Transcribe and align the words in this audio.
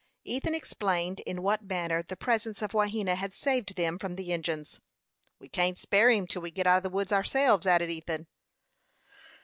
Ethan 0.23 0.55
explained 0.55 1.19
in 1.27 1.43
what 1.43 1.61
manner 1.61 2.01
the 2.01 2.15
presence 2.15 2.63
of 2.63 2.71
Wahena 2.73 3.13
had 3.13 3.35
saved 3.35 3.75
them 3.75 3.99
from 3.99 4.15
the 4.15 4.31
Indians. 4.33 4.81
"We 5.37 5.47
can't 5.47 5.77
spare 5.77 6.09
him 6.09 6.25
till 6.25 6.41
we 6.41 6.49
get 6.49 6.65
out 6.65 6.77
of 6.77 6.83
the 6.85 6.89
woods 6.89 7.11
ourselves," 7.11 7.67
added 7.67 7.91
Ethan. 7.91 8.25